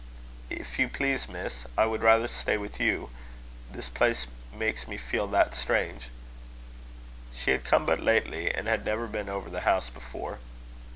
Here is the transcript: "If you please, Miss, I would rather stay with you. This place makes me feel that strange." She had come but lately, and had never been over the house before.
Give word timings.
"If 0.49 0.79
you 0.79 0.89
please, 0.89 1.29
Miss, 1.29 1.67
I 1.77 1.85
would 1.85 2.01
rather 2.01 2.27
stay 2.27 2.57
with 2.57 2.79
you. 2.79 3.11
This 3.71 3.87
place 3.87 4.25
makes 4.51 4.87
me 4.87 4.97
feel 4.97 5.27
that 5.27 5.53
strange." 5.53 6.09
She 7.35 7.51
had 7.51 7.63
come 7.63 7.85
but 7.85 7.99
lately, 7.99 8.51
and 8.51 8.65
had 8.67 8.83
never 8.83 9.05
been 9.05 9.29
over 9.29 9.51
the 9.51 9.61
house 9.61 9.91
before. 9.91 10.39